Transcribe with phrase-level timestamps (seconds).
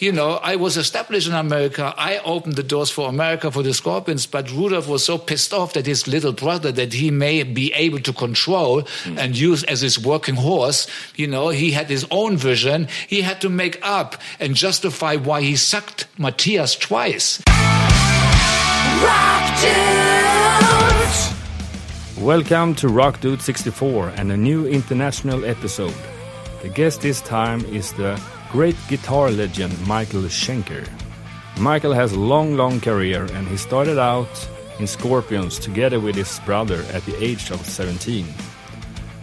[0.00, 1.94] You know, I was established in America.
[1.96, 5.74] I opened the doors for America for the Scorpions, but Rudolph was so pissed off
[5.74, 9.16] that his little brother that he may be able to control mm.
[9.16, 12.88] and use as his working horse, you know, he had his own vision.
[13.06, 17.40] He had to make up and justify why he sucked Matthias twice.
[18.98, 19.54] Rock
[22.18, 25.94] Welcome to Rock Dude 64 and a new international episode.
[26.62, 28.20] The guest this time is the
[28.54, 30.88] great guitar legend Michael Schenker.
[31.58, 36.38] Michael has a long, long career and he started out in Scorpions together with his
[36.46, 38.24] brother at the age of 17.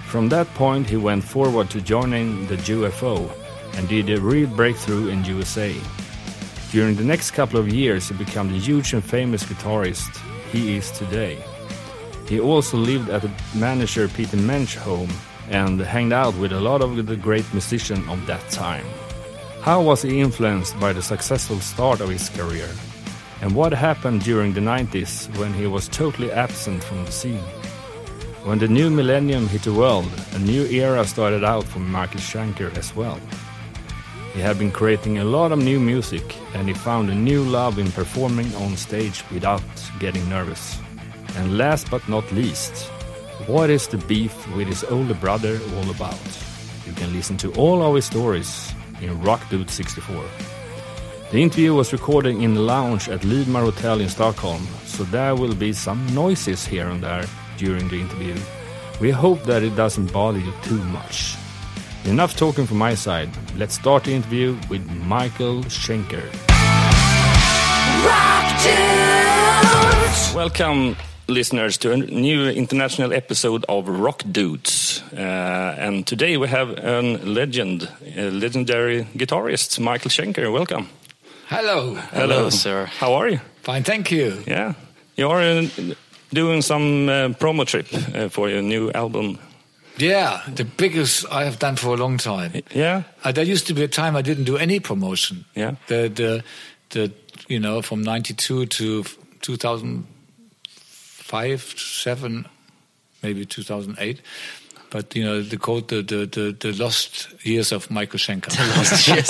[0.06, 3.32] From that point, he went forward to joining the UFO
[3.76, 5.74] and did a real breakthrough in USA.
[6.74, 10.14] During the next couple of years, he became the huge and famous guitarist
[10.52, 11.42] he is today.
[12.28, 15.12] He also lived at the manager Peter Mensch home
[15.50, 18.86] and hanged out with a lot of the great musicians of that time.
[19.62, 22.68] How was he influenced by the successful start of his career?
[23.42, 27.46] And what happened during the 90s when he was totally absent from the scene?
[28.44, 32.76] When the new millennium hit the world, a new era started out for Michael Schenker
[32.76, 33.20] as well.
[34.34, 37.78] He had been creating a lot of new music and he found a new love
[37.78, 39.62] in performing on stage without
[40.00, 40.80] getting nervous.
[41.36, 42.88] And last but not least,
[43.46, 46.20] what is the beef with his older brother all about?
[46.88, 50.24] You can listen to all our stories in Rock Dude 64.
[51.32, 55.56] The interview was recorded in the lounge at Lydmar Hotel in Stockholm, so there will
[55.56, 57.26] be some noises here and there
[57.58, 58.36] during the interview.
[59.00, 61.36] We hope that it doesn't bother you too much.
[62.06, 63.30] Enough talking from my side.
[63.56, 66.28] Let's start the interview with Michael Schenker.
[70.36, 70.96] Welcome,
[71.32, 75.02] listeners, to a new international episode of Rock Dudes.
[75.14, 80.52] Uh, and today we have a legend, a legendary guitarist, Michael Schenker.
[80.52, 80.90] Welcome.
[81.48, 81.96] Hello.
[81.96, 82.28] Hello.
[82.28, 82.86] Hello, sir.
[82.86, 83.40] How are you?
[83.64, 84.44] Fine, thank you.
[84.46, 84.74] Yeah.
[85.16, 85.68] You are uh,
[86.34, 89.40] doing some uh, promo trip uh, for your new album.
[89.98, 92.54] Yeah, the biggest I have done for a long time.
[92.74, 93.04] Yeah.
[93.24, 95.46] Uh, there used to be a time I didn't do any promotion.
[95.56, 95.76] Yeah.
[95.88, 96.44] The, the,
[96.90, 97.12] the,
[97.48, 99.04] you know, from 92 to
[99.42, 100.06] 2000
[101.32, 102.46] five, seven,
[103.24, 104.22] maybe 2008.
[104.90, 108.52] But you know, the quote, the, the, the, the lost years of Michael Schenker.
[108.52, 109.30] The lost years.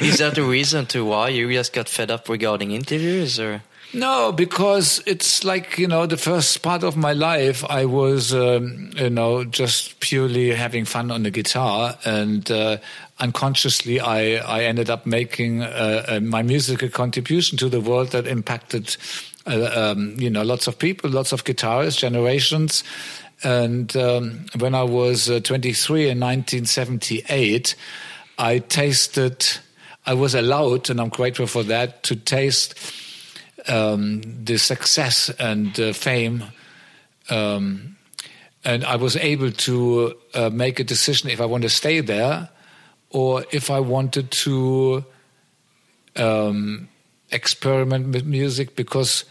[0.00, 3.62] Is that the reason to why you just got fed up regarding interviews, or?
[3.92, 8.90] No, because it's like you know the first part of my life I was um,
[8.96, 12.78] you know just purely having fun on the guitar and uh,
[13.20, 18.26] unconsciously I I ended up making uh, uh, my musical contribution to the world that
[18.26, 18.96] impacted
[19.46, 22.84] um, you know, lots of people, lots of guitarists, generations.
[23.42, 27.74] And um, when I was uh, 23 in 1978,
[28.38, 29.46] I tasted,
[30.06, 32.74] I was allowed, and I'm grateful for that, to taste
[33.68, 36.44] um, the success and uh, fame.
[37.28, 37.96] Um,
[38.64, 42.48] and I was able to uh, make a decision if I want to stay there
[43.10, 45.04] or if I wanted to
[46.16, 46.88] um,
[47.30, 49.24] experiment with music because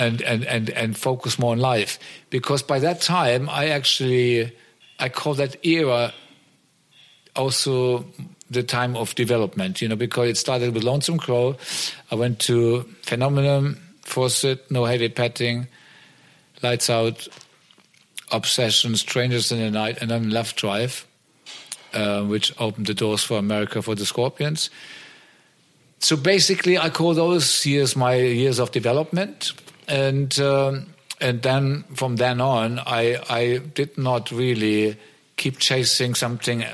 [0.00, 1.98] and, and, and, and focus more on life.
[2.30, 4.56] Because by that time, I actually,
[4.98, 6.14] I call that era
[7.36, 8.06] also
[8.50, 11.56] the time of development, you know, because it started with Lonesome Crow.
[12.10, 15.68] I went to Phenomenon, Force It, No Heavy Petting,
[16.62, 17.28] Lights Out,
[18.32, 21.06] Obsession, Strangers in the Night, and then Love Drive,
[21.92, 24.70] uh, which opened the doors for America for the Scorpions.
[25.98, 29.52] So basically, I call those years my years of development
[29.90, 30.86] and um,
[31.20, 34.96] and then from then on, I I did not really
[35.36, 36.64] keep chasing something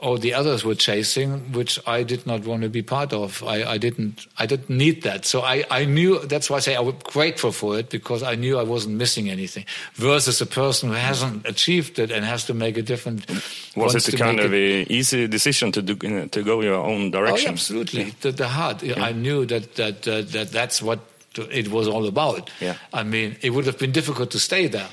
[0.00, 3.42] all the others were chasing, which I did not want to be part of.
[3.42, 5.24] I, I didn't I didn't need that.
[5.24, 8.36] So I, I knew that's why I say I was grateful for it because I
[8.36, 9.64] knew I wasn't missing anything.
[9.94, 13.28] Versus a person who hasn't achieved it and has to make a different.
[13.76, 15.96] Was it a kind of a easy decision to do
[16.28, 17.48] to go your own direction?
[17.48, 18.04] Oh, absolutely.
[18.04, 18.10] Yeah.
[18.20, 18.82] The, the heart.
[18.82, 19.02] Yeah.
[19.02, 21.00] I knew that that uh, that that's what
[21.36, 22.50] it was all about.
[22.60, 22.76] Yeah.
[22.92, 24.88] I mean, it would have been difficult to stay there.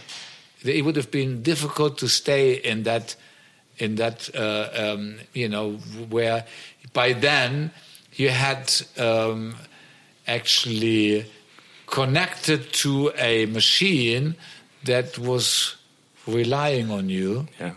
[0.63, 3.15] It would have been difficult to stay in that,
[3.77, 5.73] in that, uh, um, you know,
[6.09, 6.45] where
[6.93, 7.71] by then
[8.13, 9.55] you had um,
[10.27, 11.25] actually
[11.85, 14.35] connected to a machine
[14.83, 15.75] that was
[16.27, 17.47] relying on you.
[17.59, 17.73] Yeah.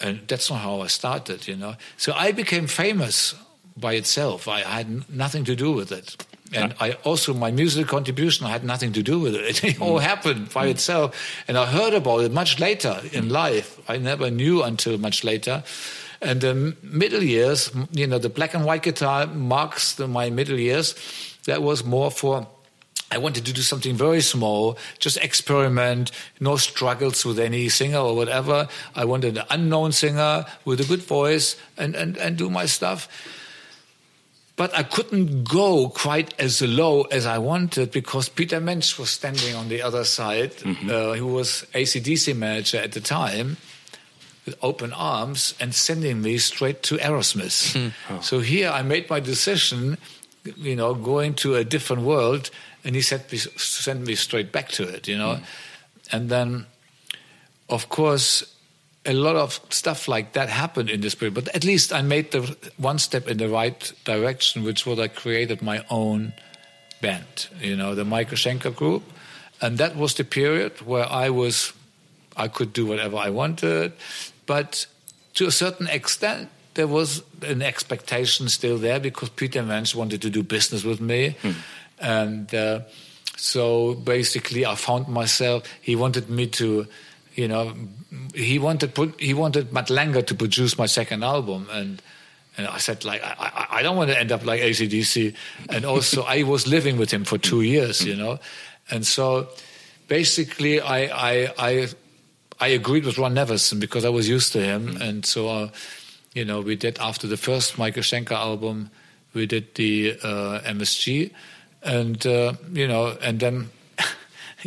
[0.00, 1.76] And that's not how I started, you know.
[1.96, 3.34] So I became famous
[3.76, 4.48] by itself.
[4.48, 6.24] I had nothing to do with it.
[6.54, 9.64] And I also, my musical contribution had nothing to do with it.
[9.74, 10.02] It all mm.
[10.02, 10.70] happened by mm.
[10.70, 11.14] itself.
[11.48, 13.80] And I heard about it much later in life.
[13.88, 15.64] I never knew until much later.
[16.20, 20.58] And the middle years, you know, the black and white guitar marks the, my middle
[20.58, 20.94] years.
[21.44, 22.46] That was more for
[23.10, 26.10] I wanted to do something very small, just experiment,
[26.40, 28.66] no struggles with any singer or whatever.
[28.96, 33.08] I wanted an unknown singer with a good voice and, and, and do my stuff.
[34.56, 39.56] But I couldn't go quite as low as I wanted because Peter Mensch was standing
[39.56, 40.88] on the other side, mm-hmm.
[40.88, 43.56] uh, who was ACDC manager at the time,
[44.46, 47.74] with open arms and sending me straight to Aerosmith.
[47.74, 47.92] Mm.
[48.10, 48.20] Oh.
[48.20, 49.98] So here I made my decision,
[50.44, 52.50] you know, going to a different world
[52.84, 55.36] and he sent me, sent me straight back to it, you know.
[55.36, 55.42] Mm.
[56.12, 56.66] And then,
[57.70, 58.53] of course,
[59.06, 61.34] a lot of stuff like that happened in this period.
[61.34, 65.08] But at least I made the one step in the right direction, which was I
[65.08, 66.32] created my own
[67.00, 69.02] band, you know, the Michael Schenker Group,
[69.60, 71.72] and that was the period where I was,
[72.36, 73.92] I could do whatever I wanted,
[74.46, 74.86] but
[75.34, 76.50] to a certain extent.
[76.74, 81.36] There was an expectation still there because Peter Mensch wanted to do business with me.
[81.40, 81.54] Mm
[81.98, 82.80] and uh,
[83.36, 85.64] so basically, I found myself.
[85.80, 86.86] He wanted me to,
[87.34, 87.74] you know,
[88.34, 92.02] he wanted put, he wanted Mutt Lange to produce my second album, and
[92.56, 95.34] and I said like I, I, I don't want to end up like ACDC,
[95.68, 98.38] and also I was living with him for two years, you know,
[98.90, 99.48] and so
[100.08, 101.88] basically I I I,
[102.60, 105.02] I agreed with Ron Nevison because I was used to him, mm-hmm.
[105.02, 105.68] and so uh,
[106.34, 108.90] you know we did after the first Michael Schenker album,
[109.34, 111.32] we did the uh, MSG
[111.84, 113.70] and uh, you know, and then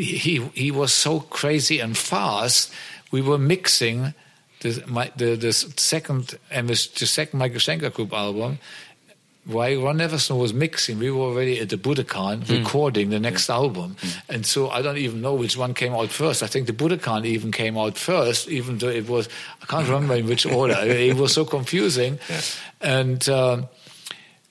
[0.03, 2.71] he he was so crazy and fast.
[3.11, 4.13] We were mixing
[4.61, 8.59] the my, the, the second and the second Michael Schenker Group album.
[9.45, 12.49] While Ron Nevison was mixing, we were already at the Budokan mm.
[12.49, 13.53] recording the next mm.
[13.53, 13.95] album.
[14.01, 14.21] Mm.
[14.27, 16.43] And so I don't even know which one came out first.
[16.43, 19.29] I think the Budokan even came out first, even though it was,
[19.61, 20.75] I can't remember in which order.
[20.81, 22.19] it was so confusing.
[22.81, 23.61] And, uh,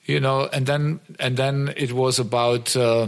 [0.07, 3.07] you know, and then and then it was about uh,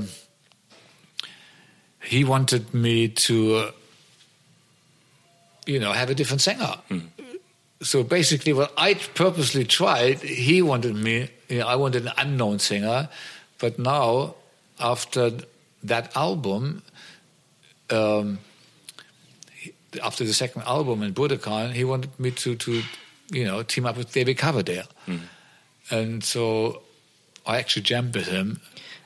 [2.09, 3.71] he wanted me to, uh,
[5.67, 6.73] you know, have a different singer.
[6.89, 7.09] Mm.
[7.83, 11.29] So basically, what I purposely tried, he wanted me.
[11.49, 13.09] You know, I wanted an unknown singer,
[13.59, 14.35] but now
[14.79, 15.31] after
[15.83, 16.81] that album.
[17.91, 18.39] Um,
[20.03, 22.81] after the second album in Budokan, he wanted me to, to,
[23.31, 24.89] you know, team up with David Coverdale.
[25.07, 25.21] Mm.
[25.89, 26.81] And so
[27.45, 28.61] I actually jammed with him.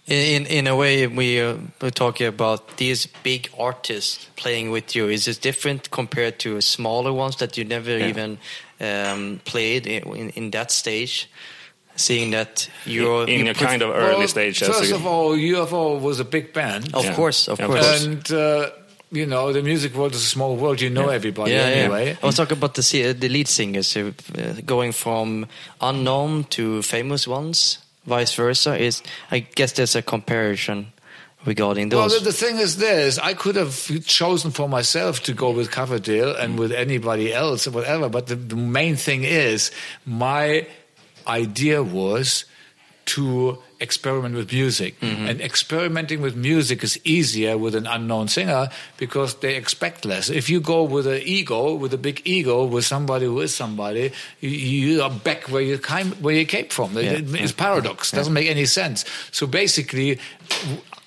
[0.06, 5.08] In in a way, we uh, were talking about these big artists playing with you.
[5.08, 8.08] Is it different compared to smaller ones that you never yeah.
[8.08, 8.38] even
[8.82, 11.30] um, played in, in that stage?
[11.96, 14.60] Seeing that you're in, in a kind of early well, stage.
[14.60, 16.94] First of all, UFO was a big band.
[16.94, 17.16] Of yeah.
[17.16, 18.32] course, of course, and.
[18.32, 18.72] Uh,
[19.12, 20.82] you know, the music world is a small world.
[20.82, 21.16] You know yeah.
[21.16, 22.08] everybody yeah, anyway.
[22.08, 22.18] Yeah.
[22.24, 24.12] I was talking about the the lead singers uh,
[24.66, 25.46] going from
[25.80, 29.02] unknown to famous ones vice versa is
[29.32, 30.88] i guess there's a comparison
[31.46, 32.12] regarding those.
[32.12, 35.72] well the, the thing is this i could have chosen for myself to go with
[35.72, 39.72] coverdale and with anybody else or whatever but the, the main thing is
[40.06, 40.66] my
[41.28, 42.46] idea was
[43.06, 45.00] to experiment with music.
[45.00, 45.28] Mm-hmm.
[45.28, 50.30] And experimenting with music is easier with an unknown singer because they expect less.
[50.30, 54.12] If you go with an ego, with a big ego, with somebody who is somebody,
[54.40, 56.94] you, you are back where you came where you came from.
[56.94, 57.20] Yeah.
[57.20, 58.12] It, it's paradox.
[58.12, 58.20] Yeah.
[58.20, 59.06] Doesn't make any sense.
[59.32, 60.20] So basically,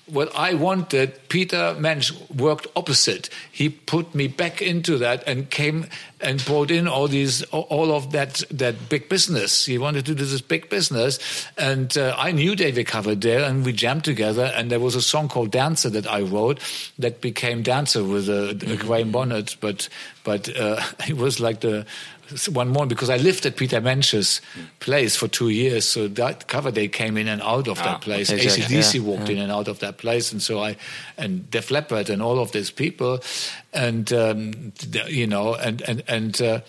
[0.07, 3.29] what I wanted, Peter Mensch worked opposite.
[3.51, 5.87] He put me back into that and came
[6.19, 9.65] and brought in all these, all of that, that big business.
[9.65, 11.19] He wanted to do this big business.
[11.57, 14.51] And uh, I knew David Coverdale and we jammed together.
[14.55, 16.59] And there was a song called Dancer that I wrote
[16.97, 18.87] that became Dancer with a, a mm-hmm.
[18.87, 19.57] Graham Bonnet.
[19.59, 19.89] But,
[20.27, 21.85] but uh, it was like the,
[22.51, 24.41] one more because I lived at Peter Mensch's
[24.81, 25.87] place for two years.
[25.87, 28.29] So that Coverdale came in and out of ah, that place.
[28.29, 28.75] Exactly.
[28.75, 29.35] ACDC yeah, walked yeah.
[29.35, 30.33] in and out of that place.
[30.33, 30.75] And so I,
[31.17, 33.21] and Def Leppard and all of these people.
[33.71, 34.73] And, um,
[35.07, 36.59] you know, and, and, and, uh,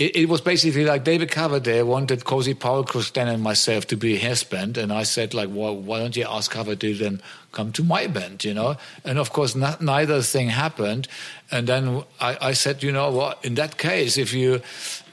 [0.00, 4.16] it, it, was basically like David Coverdale wanted Cozy Powell, Chris and myself to be
[4.16, 7.20] his band, and I said like, well, why don't you ask Coverdale then
[7.52, 8.76] come to my band, you know?
[9.04, 11.06] And of course, not, neither thing happened.
[11.50, 13.44] And then I, I, said, you know what?
[13.44, 14.62] In that case, if you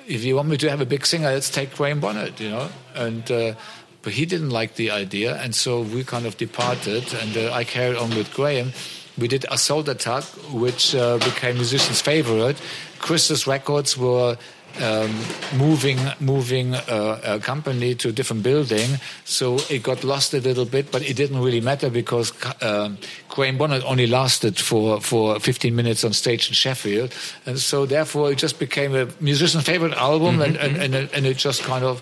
[0.08, 2.70] if you want me to have a big singer, let's take Graham Bonnet, you know?
[2.96, 3.56] And uh,
[4.04, 7.66] but he didn't like the idea, and so we kind of departed, and uh, I
[7.66, 8.72] carried on with Graham.
[9.18, 12.56] We did Assault Attack, which uh, became musicians' favorite.
[13.00, 14.38] Chrysalis Records were
[14.82, 15.14] um,
[15.58, 20.66] moving moving uh, a company to a different building, so it got lost a little
[20.66, 20.92] bit.
[20.92, 22.32] But it didn't really matter because
[22.62, 22.98] um,
[23.30, 27.14] Graham Bonnet only lasted for for 15 minutes on stage in Sheffield,
[27.46, 30.56] and so therefore it just became a musician's favorite album, mm-hmm.
[30.56, 32.02] and, and, and, and it just kind of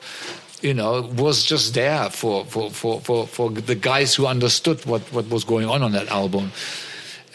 [0.62, 5.02] you know, was just there for, for, for, for, for the guys who understood what,
[5.14, 6.52] what was going on on that album.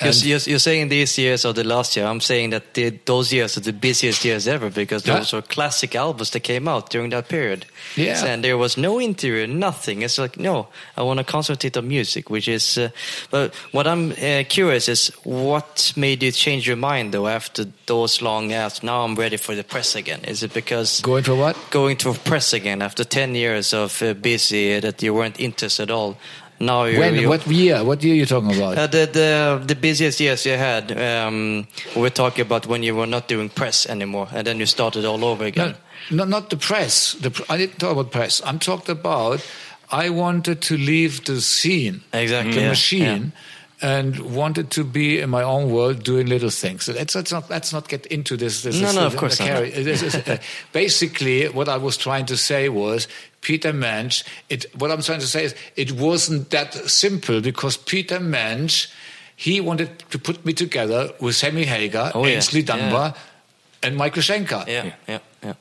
[0.03, 2.07] You're, you're, saying these years or the last year.
[2.07, 5.39] I'm saying that the, those years are the busiest years ever because those yeah.
[5.39, 7.67] were classic albums that came out during that period.
[7.97, 8.25] Yeah.
[8.25, 10.03] And there was no interior, nothing.
[10.03, 12.79] It's like, no, I want to concentrate on music, which is.
[12.79, 12.91] Uh,
[13.31, 18.23] but what I'm uh, curious is what made you change your mind though after those
[18.23, 18.83] long years?
[18.83, 20.25] Now I'm ready for the press again.
[20.25, 21.01] Is it because.
[21.03, 21.57] Going for what?
[21.71, 25.91] Going to press again after 10 years of uh, busy that you weren't interested at
[25.91, 26.17] all.
[26.61, 27.15] Now you, when?
[27.15, 27.83] You, what year?
[27.83, 28.77] What year are you talking about?
[28.77, 30.93] Uh, the, the the busiest years you had.
[30.93, 35.07] Um, we're talking about when you were not doing press anymore, and then you started
[35.07, 35.75] all over again.
[36.11, 37.15] No, no not the press.
[37.15, 38.43] The, I didn't talk about press.
[38.45, 39.47] I'm talking about.
[39.93, 43.23] I wanted to leave the scene, exactly, the yeah, machine.
[43.35, 43.41] Yeah
[43.83, 46.85] and wanted to be in my own world doing little things.
[46.85, 48.63] So let's, let's, not, let's not get into this.
[48.63, 49.49] this no, this, no, of course not.
[49.49, 50.39] uh,
[50.73, 53.09] basically, what I was trying to say was
[53.41, 54.23] Peter Mensch.
[54.51, 58.89] It, what I'm trying to say is it wasn't that simple because Peter Mensch,
[59.35, 62.77] he wanted to put me together with Sammy Hagar, oh, Aynsley yeah.
[62.77, 63.89] Dunbar, yeah.
[63.89, 64.67] and Michael Schenker.
[64.67, 65.55] Yeah, yeah, yeah.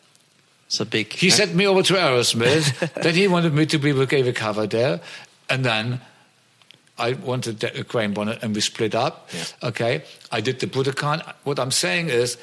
[0.66, 1.14] It's a big.
[1.14, 2.94] He sent me over to Aerosmith.
[3.02, 5.00] then he wanted me to be with David Coverdale,
[5.50, 6.02] and then
[7.00, 9.30] I wanted a Graham Bonnet and we split up.
[9.34, 9.70] Yeah.
[9.70, 10.04] Okay.
[10.32, 11.22] I did the Budokan.
[11.44, 12.38] What I'm saying is,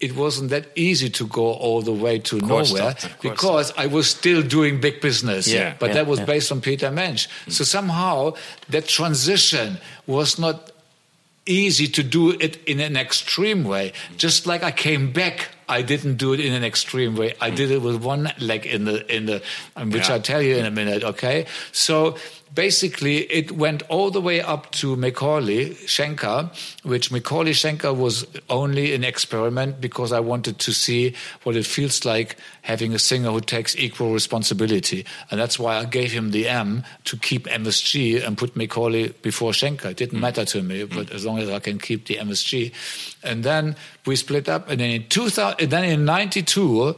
[0.00, 4.42] it wasn't that easy to go all the way to nowhere because I was still
[4.42, 5.48] doing big business.
[5.48, 6.24] Yeah, but yeah, that was yeah.
[6.24, 7.26] based on Peter Mensch.
[7.46, 7.52] Mm.
[7.52, 8.34] So somehow
[8.68, 10.70] that transition was not
[11.46, 13.92] easy to do it in an extreme way.
[14.16, 17.34] Just like I came back, I didn't do it in an extreme way.
[17.40, 19.42] I did it with one leg in the in the,
[19.74, 21.02] um, which I'll tell you in a minute.
[21.02, 22.16] Okay, so
[22.54, 26.50] basically it went all the way up to Macaulay Schenker,
[26.84, 32.04] which Macaulay Schenker was only an experiment because I wanted to see what it feels
[32.04, 35.04] like having a singer who takes equal responsibility.
[35.30, 39.52] And that's why I gave him the M to keep MSG and put Macaulay before
[39.52, 39.86] Schenker.
[39.86, 40.22] It didn't mm.
[40.22, 42.72] matter to me, but as long as I can keep the MSG.
[43.22, 43.76] And then
[44.06, 44.68] we split up.
[44.68, 46.96] And then in 2000, then in 92,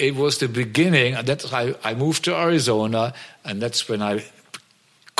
[0.00, 1.14] it was the beginning.
[1.24, 3.12] That's I, I moved to Arizona,
[3.44, 4.24] and that's when I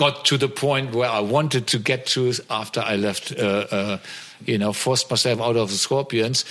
[0.00, 3.98] got to the point where I wanted to get to after I left, uh, uh,
[4.46, 6.46] you know, forced myself out of the Scorpions.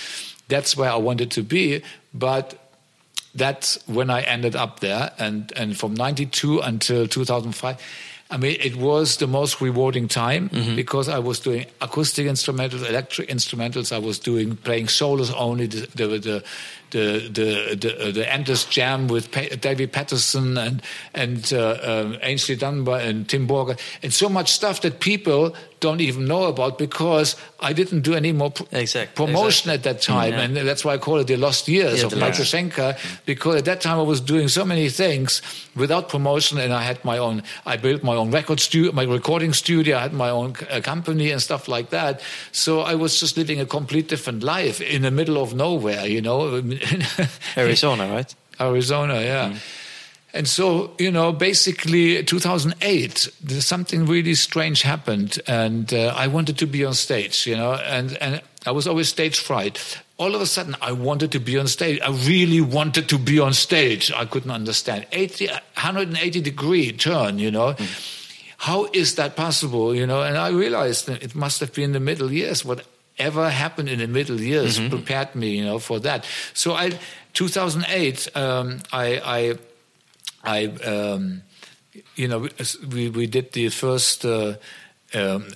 [0.46, 1.82] That's where I wanted to be,
[2.14, 2.54] but
[3.34, 5.10] that's when I ended up there.
[5.18, 7.76] And and from '92 until 2005.
[8.32, 10.76] I mean, it was the most rewarding time mm-hmm.
[10.76, 13.90] because I was doing acoustic instrumentals, electric instrumentals.
[13.90, 15.66] I was doing playing solos only.
[15.66, 16.44] The the the
[16.90, 20.82] the the, the, the endless jam with pa- David Patterson and
[21.14, 26.00] and uh, um, Aynsley Dunbar and Tim Borger and so much stuff that people don't
[26.02, 29.72] even know about because I didn't do any more promotion exactly.
[29.72, 30.40] at that time, yeah.
[30.42, 33.80] and that's why I call it the lost years yeah, of Schenker because at that
[33.80, 35.42] time I was doing so many things
[35.74, 37.42] without promotion, and I had my own.
[37.66, 39.96] I built my own record studio, my recording studio.
[39.96, 42.20] I had my own uh, company and stuff like that.
[42.52, 46.20] So I was just living a complete different life in the middle of nowhere, you
[46.20, 46.60] know.
[47.56, 48.34] Arizona, right?
[48.60, 49.50] Arizona, yeah.
[49.50, 49.76] Mm.
[50.32, 53.18] And so, you know, basically 2008,
[53.60, 55.40] something really strange happened.
[55.46, 59.08] And uh, I wanted to be on stage, you know, and, and I was always
[59.08, 60.00] stage fright.
[60.18, 62.00] All of a sudden, I wanted to be on stage.
[62.00, 64.12] I really wanted to be on stage.
[64.12, 65.06] I couldn't understand.
[65.10, 67.72] 80, 180 degree turn, you know.
[67.72, 68.16] Mm.
[68.58, 70.22] How is that possible, you know?
[70.22, 72.64] And I realized it must have been the middle years.
[73.20, 74.88] Whatever happened in the middle years mm-hmm.
[74.88, 76.24] prepared me, you know, for that.
[76.54, 76.98] So I,
[77.34, 79.58] 2008, um, I, I
[80.42, 81.42] I, um,
[82.16, 82.48] you know,
[82.90, 84.54] we, we did the first, uh,
[85.14, 85.48] um,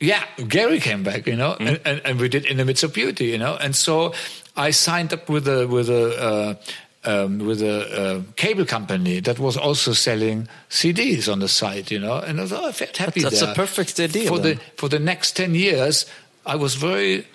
[0.00, 1.68] yeah, Gary came back, you know, mm.
[1.68, 4.14] and, and, and, we did In the Midst of Beauty, you know, and so
[4.56, 6.54] I signed up with a, with a, uh,
[7.04, 11.98] um, with a, a, cable company that was also selling CDs on the site, you
[11.98, 13.50] know, and I was oh, I felt happy that's, there.
[13.50, 14.56] a perfect idea for then.
[14.56, 16.06] the for the next ten years.
[16.44, 17.26] I was very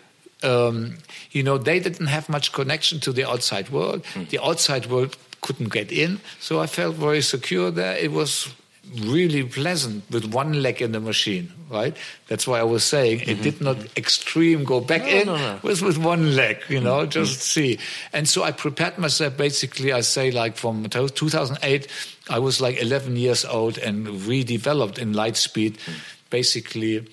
[0.43, 0.97] um,
[1.31, 4.03] you know, they didn't have much connection to the outside world.
[4.13, 4.29] Mm.
[4.29, 6.19] The outside world couldn't get in.
[6.39, 7.95] So I felt very secure there.
[7.97, 8.53] It was
[8.96, 11.96] really pleasant with one leg in the machine, right?
[12.27, 13.41] That's why I was saying it mm-hmm.
[13.41, 15.25] did not extreme go back no, in.
[15.27, 15.60] No, no.
[15.63, 17.10] was with one leg, you know, mm-hmm.
[17.10, 17.79] just see.
[18.13, 21.88] And so I prepared myself basically, I say like from 2008,
[22.29, 26.00] I was like 11 years old and redeveloped in Lightspeed, mm-hmm.
[26.29, 27.08] basically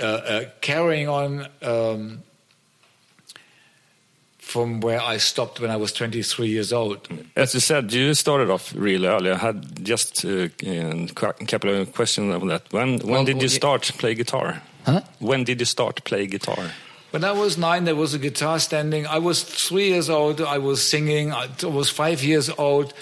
[0.00, 2.22] uh, uh, carrying on um,
[4.46, 7.08] from where I stopped when I was 23 years old.
[7.34, 9.32] As you said, you started off really early.
[9.32, 11.08] I had just uh, a
[11.46, 12.72] couple of questions on that.
[12.72, 14.62] When when Well, did you start play guitar?
[14.84, 15.00] Huh?
[15.18, 16.70] When did you start play guitar?
[17.10, 19.04] When I was nine, there was a guitar standing.
[19.06, 20.40] I was three years old.
[20.40, 21.32] I was singing.
[21.32, 22.94] I was five years old.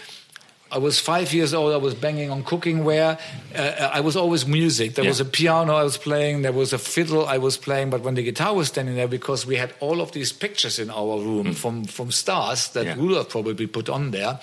[0.74, 1.72] I was five years old.
[1.72, 3.20] I was banging on cookingware.
[3.54, 4.94] Uh, I was always music.
[4.96, 6.42] There was a piano I was playing.
[6.42, 7.90] There was a fiddle I was playing.
[7.90, 10.90] But when the guitar was standing there, because we had all of these pictures in
[10.90, 12.96] our room from from stars that Yeah.
[12.98, 14.40] Rudolph probably put on there.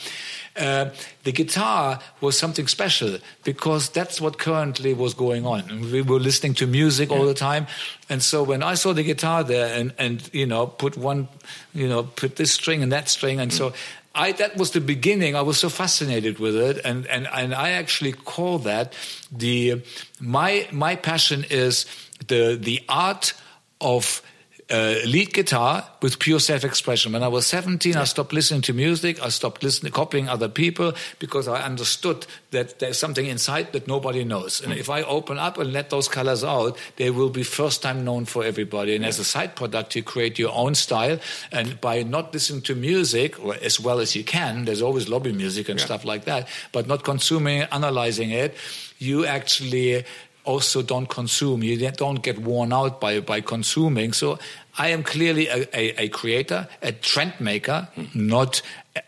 [0.56, 0.90] Uh,
[1.24, 5.60] the guitar was something special because that's what currently was going on.
[5.70, 7.68] And We were listening to music all the time,
[8.10, 11.28] and so when I saw the guitar there and and you know put one,
[11.74, 13.72] you know put this string and that string, and so
[14.14, 15.36] I that was the beginning.
[15.36, 18.94] I was so fascinated with it, and and and I actually call that
[19.32, 19.82] the
[20.20, 21.86] my my passion is
[22.28, 23.34] the the art
[23.80, 24.22] of
[24.72, 27.12] uh, lead guitar with pure self-expression.
[27.12, 29.22] When I was 17, I stopped listening to music.
[29.22, 34.24] I stopped listening, copying other people because I understood that there's something inside that nobody
[34.24, 34.62] knows.
[34.62, 38.06] And if I open up and let those colors out, they will be first time
[38.06, 38.96] known for everybody.
[38.96, 41.20] And as a side product, you create your own style.
[41.52, 45.34] And by not listening to music or as well as you can, there's always lobby
[45.34, 48.56] music and stuff like that, but not consuming, analyzing it,
[49.00, 50.06] you actually
[50.44, 51.64] also don't consume.
[51.64, 54.14] You don't get worn out by, by consuming.
[54.14, 54.40] So
[54.78, 58.62] I am clearly a, a, a creator, a trend maker, not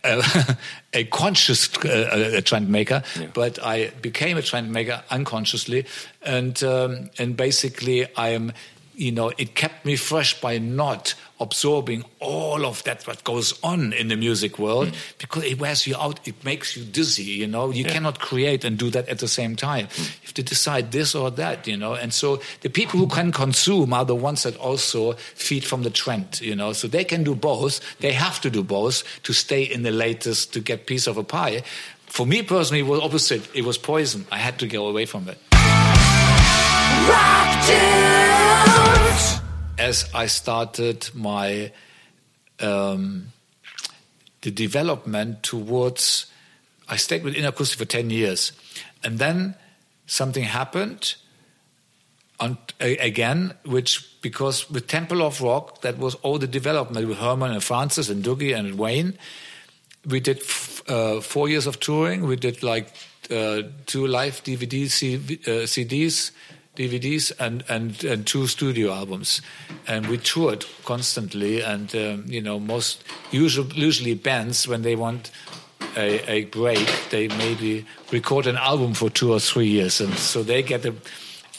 [0.04, 0.58] a,
[0.94, 5.86] a conscious uh, a trend maker, but I became a trend maker unconsciously.
[6.22, 8.54] And, um, and basically I am,
[8.96, 13.94] you know, it kept me fresh by not absorbing all of that what goes on
[13.94, 14.96] in the music world hmm.
[15.20, 17.72] because it wears you out it makes you dizzy you know?
[17.72, 19.88] You cannot create and do that at the same time.
[19.92, 20.02] Hmm.
[20.02, 21.94] You have to decide this or that you know?
[21.94, 25.90] And so the people who can consume are the ones that also feed from the
[25.90, 26.74] trend you know?
[26.74, 27.80] So they can do both.
[28.00, 31.24] They have to do both to stay in the latest to get piece of a
[31.24, 31.64] pie.
[32.06, 33.50] For me personally it was opposite.
[33.56, 34.26] It was poison.
[34.32, 35.38] I had to go away from it.
[37.10, 39.43] Rock dudes.
[39.78, 41.72] As I started my
[42.60, 43.34] um,
[44.42, 46.28] the development towards,
[46.88, 48.52] I stayed with inakustik for ten years,
[49.04, 49.56] and then
[50.06, 51.16] something happened.
[52.40, 57.52] On, again, which because with Temple of Rock, that was all the development with Herman
[57.52, 59.18] and Francis and Doogie and Wayne.
[60.06, 60.42] We did
[60.88, 62.28] uh, four years of touring.
[62.28, 62.94] We did like
[63.32, 66.32] uh, two live DVD uh, CDs,
[66.76, 69.42] DVDs, and, and and two studio albums,
[69.88, 71.62] and we toured constantly.
[71.62, 75.32] And um, you know, most usually, usually bands when they want
[75.96, 80.44] a, a break, they maybe record an album for two or three years, and so
[80.44, 80.94] they get a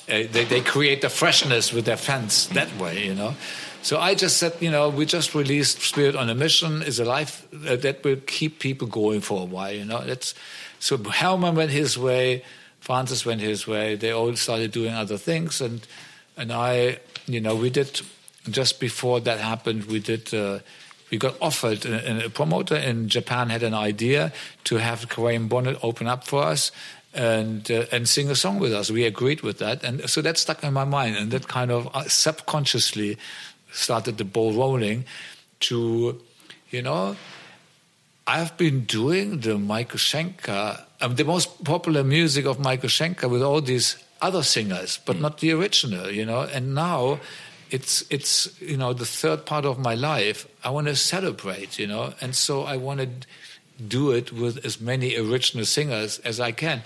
[0.07, 3.35] uh, they, they create the freshness with their fans that way, you know.
[3.81, 7.05] So I just said, you know, we just released Spirit on a Mission is a
[7.05, 10.05] life uh, that will keep people going for a while, you know.
[10.05, 10.35] That's
[10.79, 12.45] so Herman went his way,
[12.85, 13.95] Francis went his way.
[13.95, 15.87] They all started doing other things, and
[16.37, 18.03] and I, you know, we did
[18.51, 19.87] just before that happened.
[19.87, 20.35] We did.
[20.35, 20.59] Uh,
[21.11, 24.33] we got offered, and a promoter in Japan had an idea
[24.65, 26.73] to have Graham Bonnet open up for us
[27.15, 28.91] and uh, and sing a song with us.
[28.91, 31.89] We agreed with that, and so that stuck in my mind, and that kind of
[31.95, 33.17] uh, subconsciously
[33.73, 35.07] started the ball rolling.
[35.61, 36.21] To,
[36.71, 37.17] you know,
[38.27, 43.43] I've been doing the Michael Schenker, um, the most popular music of Michael Schenker with
[43.43, 46.43] all these other singers, but not the original, you know.
[46.43, 47.21] And now
[47.71, 50.49] it's it's you know the third part of my life.
[50.63, 53.09] I want to celebrate, you know, and so I want to
[53.87, 56.83] do it with as many original singers as I can,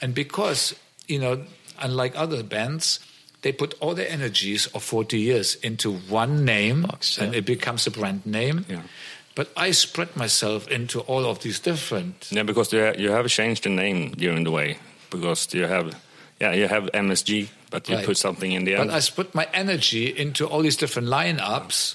[0.00, 0.74] and because
[1.06, 1.44] you know,
[1.80, 3.00] unlike other bands.
[3.42, 7.24] They put all their energies of 40 years into one name, yeah.
[7.24, 8.66] and it becomes a brand name.
[8.68, 8.82] Yeah.
[9.40, 12.28] But I spread myself into all of these different.
[12.30, 14.76] Yeah, because you you have changed the name during the way
[15.10, 15.94] because you have
[16.40, 18.04] yeah you have MSG, but you Right.
[18.06, 18.92] put something in the But end.
[18.92, 21.94] I split my energy into all these different lineups,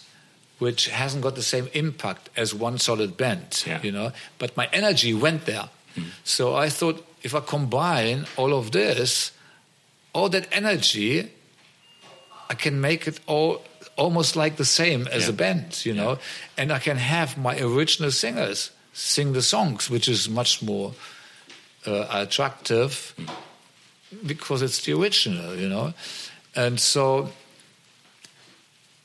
[0.57, 3.79] which hasn't got the same impact as one solid band, Yeah.
[3.83, 4.11] you know.
[4.39, 5.69] But my energy went there.
[5.95, 6.09] Hmm.
[6.23, 9.31] So I thought if I combine all of this,
[10.13, 11.29] all that energy,
[12.49, 13.61] I can make it all
[13.97, 15.29] almost like the same as Yeah.
[15.29, 16.17] a band, you know.
[16.57, 20.93] And I can have my original singers sing the songs, which is much more
[21.85, 23.13] uh, attractive
[24.25, 25.93] because it's the original, you know.
[26.55, 27.29] And so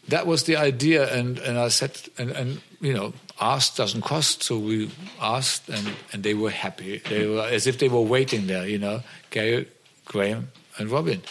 [0.08, 4.42] that was the idea, and, and I said, and, and you know, asked doesn't cost,
[4.42, 6.98] so we asked, and, and they were happy.
[7.08, 9.68] They were as if they were waiting there, you know, Gary,
[10.04, 11.22] Graham, and Robin.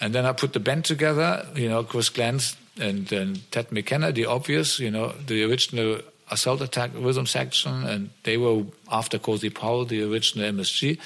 [0.00, 4.12] And then I put the band together, you know, Chris Glantz and, then Ted McKenna,
[4.12, 9.50] the obvious, you know, the original Assault Attack Rhythm Section, and they were after Cozy
[9.50, 10.98] Powell, the original MSG.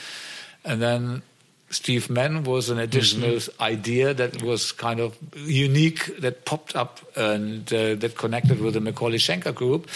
[0.65, 1.23] And then
[1.71, 7.67] Steve Mann was an additional idea that was kind of unique that popped up and
[7.73, 9.89] uh, that connected with the Macaulay Schenker group.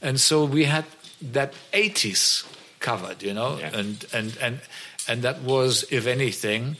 [0.00, 0.86] And so we had
[1.20, 2.46] that 80s
[2.80, 3.76] covered, you know, Yeah.
[3.76, 4.60] and, and, and,
[5.06, 6.76] and that was, if anything,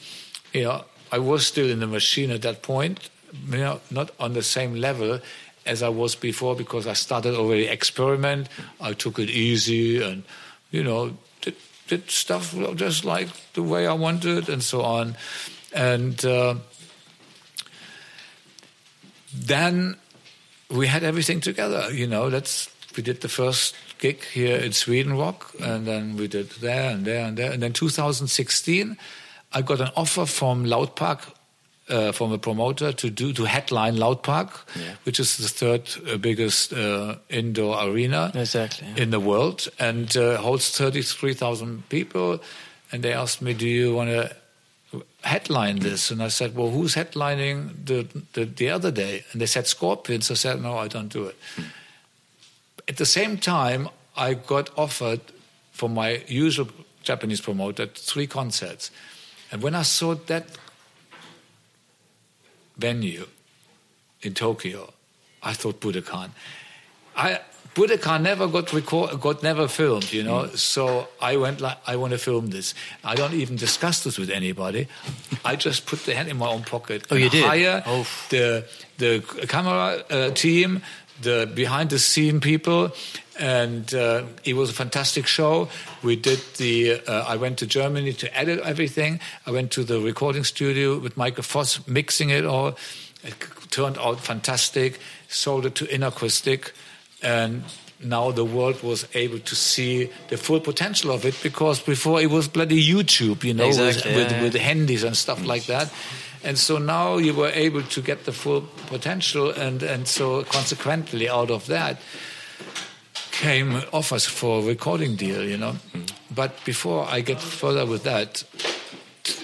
[0.54, 3.10] you know, I was still in the machine at that point,
[3.50, 5.20] you know, not on the same level
[5.66, 8.48] as I was before because I started already experiment.
[8.80, 10.24] I took it easy and,
[10.70, 11.56] you know, did,
[11.88, 15.16] did stuff just like the way I wanted and so on.
[15.74, 16.54] And uh,
[19.34, 19.96] then
[20.70, 22.30] we had everything together, you know.
[22.30, 26.90] That's we did the first gig here in Sweden Rock, and then we did there
[26.90, 27.52] and there and there.
[27.52, 28.96] And then 2016,
[29.52, 31.20] I got an offer from Loud Park,
[31.90, 34.94] uh, from a promoter to do to headline Loud Park, Yeah.
[35.04, 39.02] which is the third uh, biggest uh, indoor arena Exactly, yeah.
[39.02, 42.40] in the world, and uh, holds 33,000 people.
[42.92, 44.30] And they asked me, "Do you want to
[45.22, 49.46] headline this?" And I said, "Well, who's headlining the, the the other day?" And they
[49.46, 50.30] said Scorpions.
[50.30, 51.36] I said, "No, I don't do it."
[52.88, 55.20] At the same time, I got offered
[55.72, 56.68] from my usual
[57.02, 58.90] Japanese promoter three concerts,
[59.52, 60.44] and when I saw that
[62.78, 63.26] venue
[64.22, 64.92] in Tokyo,
[65.42, 66.30] I thought Budokan.
[67.16, 67.40] I
[67.74, 70.46] Budokan never got record, got never filmed, you know.
[70.56, 72.74] So I went like, I want to film this.
[73.04, 74.88] I don't even discuss this with anybody.
[75.44, 77.06] I just put the hand in my own pocket.
[77.10, 77.44] Oh, you did?
[77.44, 78.06] Hire Oh.
[78.30, 78.64] the
[78.98, 80.82] the camera uh, team,
[81.22, 82.92] the behind the scene people,
[83.38, 85.68] and uh, it was a fantastic show.
[86.02, 87.00] We did the.
[87.06, 89.20] Uh, I went to Germany to edit everything.
[89.46, 92.76] I went to the recording studio with Michael Voss mixing it all.
[93.22, 93.34] It
[93.70, 94.98] turned out fantastic.
[95.28, 96.72] Sold it to inakustik,
[97.22, 97.64] and
[98.02, 102.30] now the world was able to see the full potential of it because before it
[102.30, 105.92] was bloody YouTube, you know, Exactly, with, yeah, with, with handies and stuff like that.
[106.44, 111.28] And so now you were able to get the full potential, and, and so consequently,
[111.28, 112.00] out of that
[113.30, 115.76] came offers for a recording deal, you know.
[116.34, 118.44] But before I get further with that,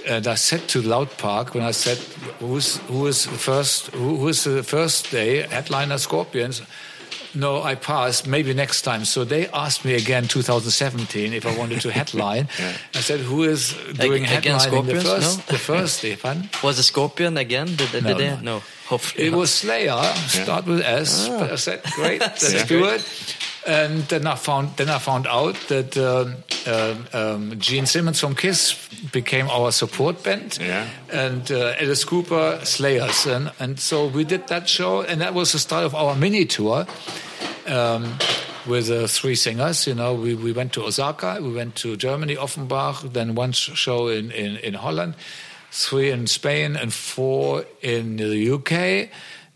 [0.07, 1.99] and I said to Loud Park when I said,
[2.41, 3.89] "Who's who is first?
[3.95, 6.63] Who, who is the first day headliner Scorpions?"
[7.35, 8.27] No, I passed.
[8.27, 9.05] Maybe next time.
[9.05, 12.49] So they asked me again, 2017, if I wanted to headline.
[12.95, 15.39] I said, "Who is doing Ag- headlining the first?
[15.39, 15.45] No?
[15.53, 16.49] The first pardon?
[16.63, 17.67] Was a Scorpion again?
[17.75, 18.29] Did, did No, they?
[18.31, 18.41] no.
[18.43, 19.27] No, hopefully.
[19.27, 19.39] It not.
[19.39, 21.29] was Slayer, start with S.
[21.29, 22.65] But I said, great, let's Yeah.
[22.67, 23.03] do it.
[23.67, 26.35] And then I found then I found out that um,
[26.67, 28.75] um, um, Gene Simmons from Kiss
[29.13, 30.87] became our support band, Yeah.
[31.11, 35.53] and uh, Alice Cooper Slayers, and and so we did that show, and that was
[35.53, 36.87] the start of our mini tour.
[37.67, 38.19] Um,
[38.67, 42.35] with uh, three singers, you know, we, we went to Osaka, we went to Germany,
[42.37, 45.15] Offenbach, then one sh- show in, in, in Holland,
[45.71, 49.11] three in Spain, and four in the UK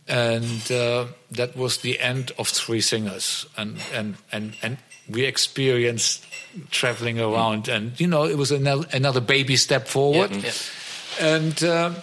[0.09, 3.47] and uh, that was the end of three singers.
[3.57, 6.27] And and and and we experienced
[6.71, 7.69] traveling around.
[7.69, 10.31] And you know it was another, another baby step forward.
[10.33, 10.53] Yeah.
[11.21, 11.95] and uh,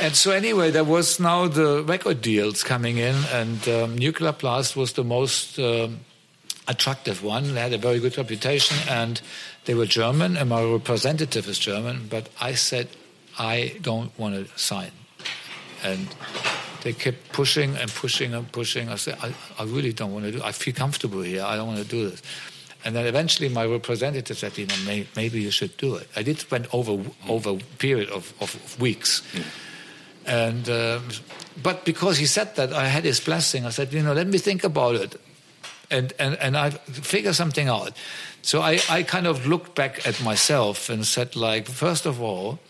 [0.00, 3.16] and so anyway there was now the record deals coming in.
[3.32, 6.00] And um, nuclear blast was the most um,
[6.68, 7.54] attractive one.
[7.54, 8.76] They had a very good reputation.
[8.88, 9.20] And
[9.64, 10.36] they were german.
[10.36, 12.06] And my representative is german.
[12.08, 12.88] But i said
[13.36, 14.92] i don't want to sign.
[15.82, 16.08] And
[16.82, 18.88] they kept pushing and pushing and pushing.
[18.88, 20.42] I said, I, I really don't want to do.
[20.42, 21.42] I feel comfortable here.
[21.42, 22.22] I don't want to do this.
[22.84, 26.08] And then eventually, my representative said, you know, may, maybe you should do it.
[26.14, 29.22] I did went over over a period of, of, of weeks,
[30.24, 31.02] and um,
[31.60, 33.66] but because he said that, I had his blessing.
[33.66, 35.20] I said, you know, let me think about it,
[35.90, 37.94] and and and I figure something out.
[38.42, 42.60] So I I kind of looked back at myself and said, like, first of all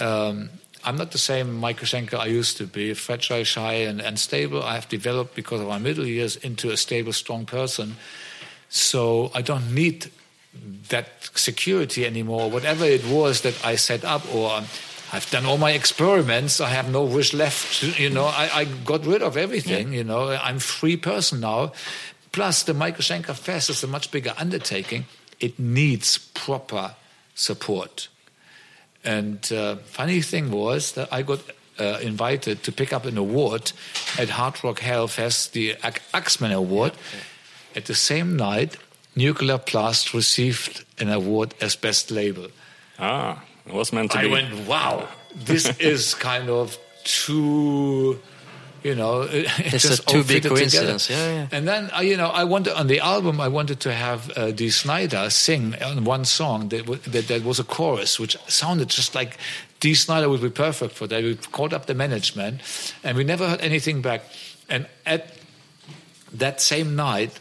[0.00, 0.50] um,
[0.84, 4.62] I'm not the same Schenker I used to be, fragile, shy, and unstable.
[4.62, 7.96] I have developed because of my middle years into a stable, strong person.
[8.68, 10.10] So I don't need
[10.88, 12.50] that security anymore.
[12.50, 14.64] Whatever it was that I set up, or um,
[15.12, 16.60] I've done all my experiments.
[16.60, 17.82] I have no wish left.
[17.98, 19.92] You know, I, I got rid of everything.
[19.92, 21.72] You know, I'm free person now.
[22.32, 25.06] Plus, the Schenker Fest is a much bigger undertaking.
[25.40, 26.94] It needs proper
[27.34, 28.08] support.
[29.04, 31.40] And uh, funny thing was that I got
[31.78, 33.72] uh, invited to pick up an award
[34.18, 35.76] at Hard Rock Hellfest, the
[36.12, 36.92] Axeman Award.
[37.74, 38.76] At the same night,
[39.16, 42.48] Nuclear Blast received an award as best label.
[42.98, 44.28] Ah, it was meant to I be.
[44.28, 48.20] I went, wow, this is kind of too
[48.82, 50.86] you know, it, it It's a just all too big fitted together.
[50.86, 51.10] coincidence.
[51.10, 51.46] Yeah, yeah.
[51.52, 54.50] And then, uh, you know, I wanted on the album, I wanted to have uh,
[54.50, 58.88] Dee Snider sing on one song that, w- that, that was a chorus, which sounded
[58.88, 59.36] just like
[59.80, 61.22] Dee Snider would be perfect for that.
[61.22, 62.60] We called up the management,
[63.04, 64.22] and we never heard anything back.
[64.68, 65.34] And at
[66.32, 67.38] that same night,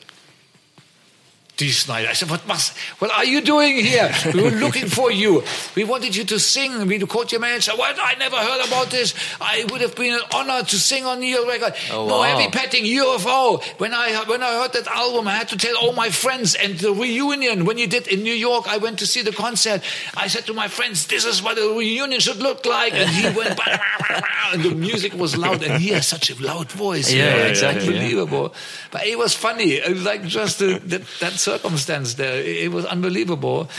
[1.59, 2.07] Dee Snider.
[2.07, 4.09] I said, what, must, what are you doing here?
[4.33, 5.43] We were looking for you.
[5.75, 6.87] We wanted you to sing.
[6.87, 7.73] We called your manager.
[7.75, 7.97] What?
[7.99, 9.13] I never heard about this.
[9.41, 11.73] I would have been an honor to sing on your record.
[11.91, 12.23] Oh, no wow.
[12.23, 13.61] heavy petting, UFO.
[13.77, 16.55] When I, when I heard that album, I had to tell all my friends.
[16.55, 19.81] And the reunion, when you did in New York, I went to see the concert.
[20.15, 22.93] I said to my friends, this is what a reunion should look like.
[22.93, 25.61] And he went, bah, bah, bah, and the music was loud.
[25.61, 27.11] And he has such a loud voice.
[27.11, 27.99] Yeah, know, exactly, yeah.
[27.99, 28.53] Unbelievable.
[28.91, 29.73] But it was funny.
[29.73, 32.41] It was like just the, that, that circumstance there.
[32.43, 33.69] It, was unbelievable.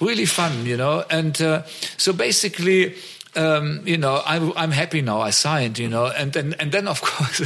[0.00, 1.04] Really fun, you know.
[1.10, 1.62] And uh,
[1.96, 2.94] so basically,
[3.36, 5.20] um, you know, I, I'm happy now.
[5.20, 7.42] I signed, you know, and then and then of course,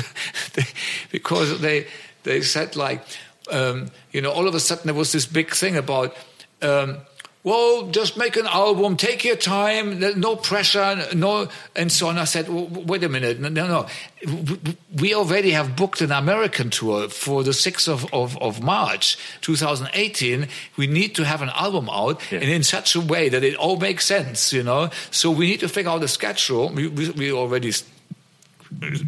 [0.54, 0.66] they,
[1.10, 1.87] because they
[2.22, 3.02] they said like,
[3.50, 6.16] um, you know, all of a sudden there was this big thing about.
[6.62, 6.98] Um,
[7.44, 12.16] well, just make an album, take your time, no pressure, no, and so on.
[12.18, 13.87] I said, "W- w- wait a minute, no, no, no.
[14.24, 18.62] W- w- We already have booked an American tour for the 6th of, of, of
[18.62, 20.48] March 2018.
[20.78, 22.40] We need to have an album out Yeah.
[22.40, 24.88] and in such a way that it all makes sense, you know.
[25.11, 26.70] So we need to figure out a schedule.
[26.70, 27.72] We, we, we already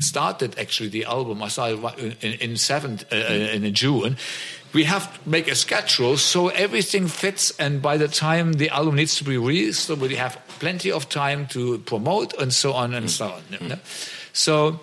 [0.00, 1.42] started actually the album.
[1.42, 1.82] I started
[2.22, 4.16] in, in seventh uh, in June.
[4.76, 8.96] We have to make a schedule so everything fits, and by the time the album
[8.96, 12.92] needs to be released, so we have plenty of time to promote and so on
[12.92, 13.42] and so on.
[13.50, 13.68] Mm-hmm.
[13.68, 13.78] know.
[14.32, 14.80] So.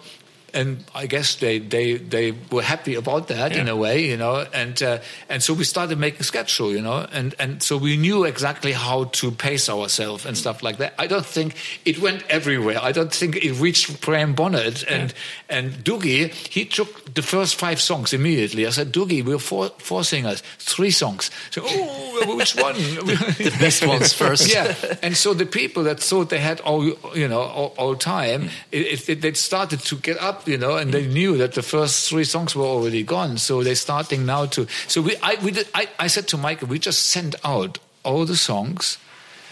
[0.54, 4.46] And I guess they, they, they were happy about that in a way, you know,
[4.54, 7.98] and uh, and so we started making a schedule, you know, and, and so we
[7.98, 10.94] knew exactly how to pace ourselves and stuff like that.
[11.00, 12.80] I don't think it went everywhere.
[12.82, 15.14] I don't think it reached Graham Bonnet and
[15.50, 16.32] and Doogie.
[16.32, 18.66] He took the first five songs immediately.
[18.66, 21.32] I said, Doogie, we're four, four singers, three songs.
[21.52, 22.76] So, oh, which one?
[22.76, 24.52] The best ones first.
[24.52, 26.84] yeah, and so the people that thought they had all
[27.16, 30.94] you know all, all time, it, it, they started to get up, you know, and
[30.94, 33.38] they knew that the first three songs were already gone.
[33.38, 34.68] So they're starting now to.
[34.88, 38.26] So we, I, we did, I, I said to Michael, we just send out all
[38.26, 38.98] the songs.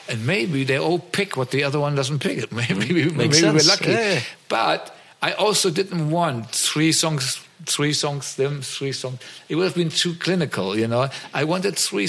[0.10, 2.52] And maybe they all pick what the other one doesn't pick.
[2.52, 3.92] Maybe, maybe Makes we're lucky.
[3.92, 4.20] Yeah.
[4.50, 9.20] But I also didn't want three songs, three songs, them, three songs.
[9.48, 11.10] It would have been too clinical, you know.
[11.34, 12.08] I wanted three,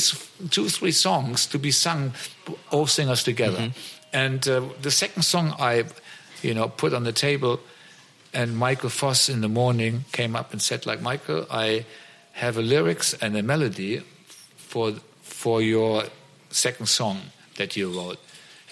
[0.51, 2.15] two, three songs to be sung,
[2.71, 3.73] all singers together.
[4.13, 5.85] And uh, the second song I,
[6.43, 7.61] you know, put on the table,
[8.33, 11.85] and Michael Voss in the morning came up and said, like, Michael, I
[12.33, 14.03] have a lyrics and a melody
[14.57, 16.05] for for your
[16.51, 17.19] second song
[17.57, 18.19] that you wrote.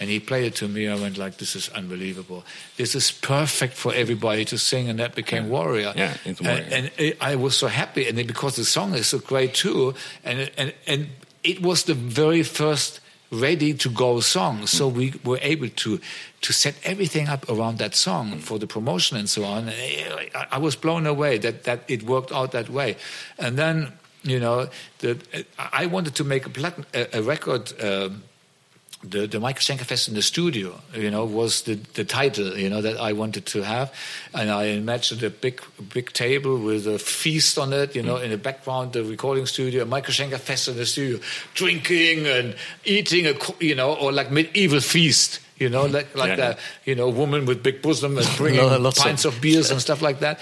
[0.00, 0.88] And he played it to me.
[0.88, 2.42] I went like, "This is unbelievable.
[2.76, 5.92] This is perfect for everybody to sing." And that became Warrior.
[5.94, 6.68] Yeah, into And- Warrior.
[6.76, 9.94] And, it, I was so happy, and because the song is so great too.
[10.24, 11.08] And and and
[11.42, 14.66] it was the very first ready to go song.
[14.66, 16.00] So we were able to
[16.40, 19.68] to set everything up around that song for the promotion and so on.
[19.68, 22.96] And I, was blown away that that it worked out that way.
[23.38, 27.72] And then you know, that I wanted to make a, a record.
[27.82, 28.24] Um,
[29.02, 32.68] the, the Michael Schenker Fest in the studio, you know, was the, the title, you
[32.68, 33.94] know, that I wanted to have.
[34.34, 35.62] And I imagined a big,
[35.94, 38.24] big table with a feast on it, you know, mm.
[38.24, 41.18] in the background, the recording studio, Michael Schenker Fest in the studio,
[41.54, 45.92] drinking and eating, a, you know, or like medieval feast, you know, mm.
[45.94, 46.36] like, like Yeah.
[46.36, 50.02] that, you know, woman with big bosom and bringing of- pints of beers and stuff
[50.02, 50.40] like that.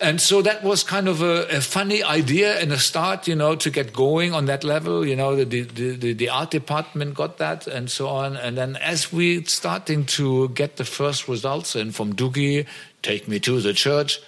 [0.00, 3.54] And so that was kind of a, a funny idea and a start, you know,
[3.56, 5.06] to get going on that level.
[5.06, 8.36] You know, the, the, the, the art department got that and so on.
[8.36, 12.66] And then as we starting to get the first results in from Doogie,
[13.02, 14.20] Take Me to the Church,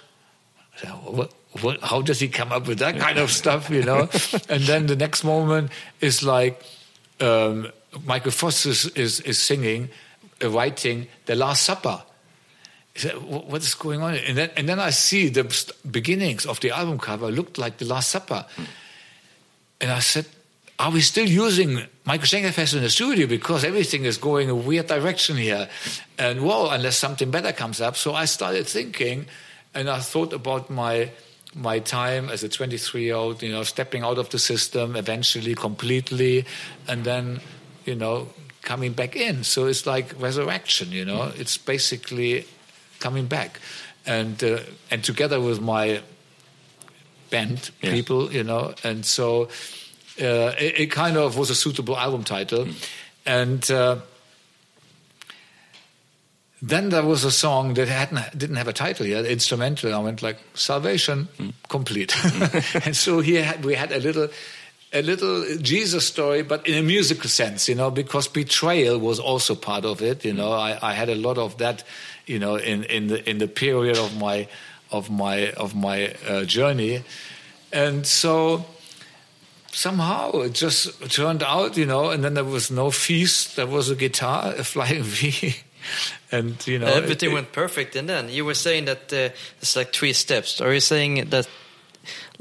[1.05, 4.09] what, what, how does he come up with that kind of stuff, you know?
[4.49, 6.63] and then the next moment is like
[7.19, 7.71] um,
[8.05, 9.89] Michael Voss is, is, is singing,
[10.43, 12.03] uh, writing The Last Supper.
[13.25, 14.13] What is going on?
[14.15, 15.43] And then, and then I see the
[15.89, 18.45] beginnings of the album cover looked like The Last Supper.
[19.81, 20.27] And I said,
[20.77, 23.25] are we still using Michael Schenkerfest in the studio?
[23.25, 25.69] Because everything is going a weird direction here.
[26.19, 27.95] And well, unless something better comes up.
[27.95, 29.25] So I started thinking,
[29.73, 31.11] and I thought about my
[31.55, 35.53] my time as a 23 year old, you know, stepping out of the system eventually
[35.53, 36.45] completely,
[36.87, 37.39] and then,
[37.85, 38.29] you know,
[38.63, 39.43] coming back in.
[39.43, 41.31] So it's like resurrection, you know.
[41.35, 42.45] It's basically
[43.03, 43.59] coming back,
[44.05, 44.57] and uh,
[44.91, 46.01] and together with my
[47.29, 47.91] band Yeah.
[47.91, 49.43] people, you know, and so
[50.21, 52.67] uh, it, it kind of was a suitable album title,
[53.25, 53.69] and.
[53.71, 53.95] Uh,
[56.65, 59.93] then there was a song that hadn't didn't have a title yet, instrumental.
[59.93, 61.27] I went like Salvation,
[61.67, 62.15] complete.
[62.85, 64.29] and so here had, we had a little
[64.93, 69.55] a little Jesus story, but in a musical sense, you know, because betrayal was also
[69.55, 70.23] part of it.
[70.23, 71.83] You know, I, I had a lot of that,
[72.25, 74.47] you know, in, in the in the period of my
[74.91, 77.03] of my of my uh, journey,
[77.71, 78.65] and so
[79.71, 83.55] somehow it just turned out, you know, and then there was no feast.
[83.55, 85.55] There was a guitar, a flying V,
[86.31, 89.29] and you know Everything it- went perfect, and then you were saying that uh,
[89.61, 90.61] it's like three steps.
[90.61, 91.47] Are you saying that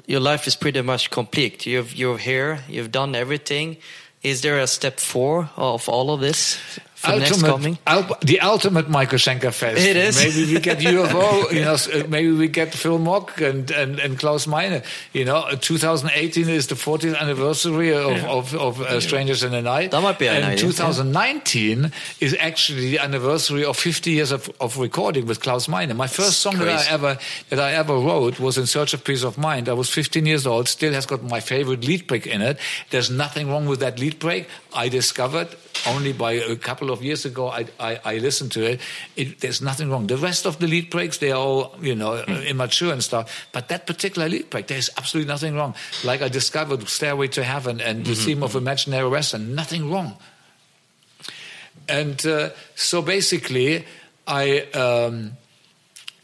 [0.06, 1.66] your life is pretty much complete?
[1.66, 3.76] You've you're here, you've done everything.
[4.22, 6.58] Is there a step four of all of this
[7.02, 7.78] for next coming?
[7.86, 9.80] ul- the ultimate Michael Schenker fest.
[9.80, 10.16] It is.
[10.16, 11.52] Maybe we get UFO.
[11.56, 14.82] you know, uh, maybe we get Phil Mogg and, and, and Klaus Meine.
[15.12, 18.28] You know, uh, 2018 is the 40th anniversary of Yeah.
[18.30, 19.90] of, of uh, Strangers in the Night.
[19.90, 24.50] That might be an and idea, 2019 is actually the anniversary of 50 years of,
[24.60, 25.94] of recording with Klaus Meine.
[25.96, 26.68] My first song that.
[26.68, 27.18] I ever
[27.50, 30.46] that I ever wrote was "In Search of Peace of Mind." I was 15 years
[30.46, 30.68] old.
[30.68, 32.58] Still has got my favorite lead break in it.
[32.90, 34.48] There's nothing wrong with that lead break.
[34.74, 35.48] I discovered
[35.86, 37.48] only by a couple of years ago.
[37.48, 38.80] I I, I listened to it.
[39.16, 39.40] it.
[39.40, 40.08] There's nothing wrong.
[40.08, 43.48] The rest of the lead breaks they are all you know immature and stuff.
[43.52, 45.74] But that particular lead break, there's absolutely nothing wrong.
[46.02, 49.54] Like I discovered "Stairway to Heaven" and the theme of Imaginary Western.
[49.54, 50.16] Nothing wrong.
[51.88, 53.84] And uh, so basically,
[54.26, 55.32] I um,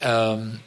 [0.02, 0.60] um,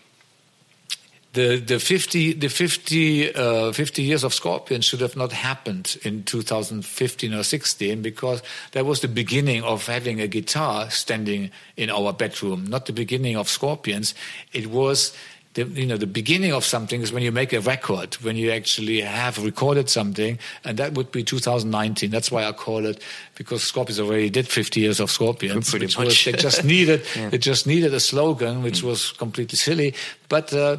[1.34, 6.24] the the 50 the 50 uh, 50 years of Scorpion should have not happened in
[6.24, 12.12] 2015 or 16 because that was the beginning of having a guitar standing in our
[12.12, 14.14] bedroom, not the beginning of Scorpions.
[14.52, 15.16] It was
[15.54, 18.52] the, you know the beginning of something is when you make a record, when you
[18.52, 22.10] actually have recorded something, and that would be 2019.
[22.10, 23.02] That's why I call it
[23.36, 25.70] because Scorpions already did 50 years of Scorpions.
[25.70, 26.08] Pretty which much.
[26.08, 29.94] was- they just needed it just needed a slogan, which was completely silly,
[30.28, 30.54] but.
[30.54, 30.78] Uh,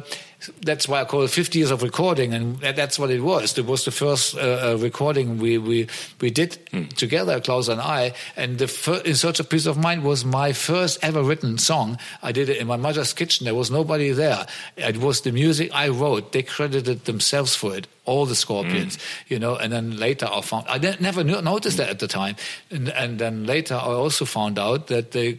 [0.61, 3.57] that's why I call it 50 years of recording, and that's what it was.
[3.57, 5.87] It was the first uh, uh, recording we we
[6.21, 6.57] we did
[6.95, 8.13] together, Klaus and I.
[8.35, 11.97] And the fir- "In Search of Peace of Mind" was my first ever written song.
[12.21, 13.45] I did it in my mother's kitchen.
[13.45, 14.45] There was nobody there.
[14.77, 16.31] It was the music I wrote.
[16.31, 17.87] They credited themselves for it.
[18.05, 19.55] All the Scorpions, you know.
[19.55, 22.35] And then later I found I ne- never noticed that at the time,
[22.69, 25.37] and, and then later I also found out that they